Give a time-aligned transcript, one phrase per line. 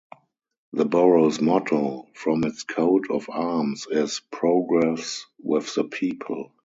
[0.73, 6.51] The borough's motto, from its Coat of Arms, is "Progress with the People".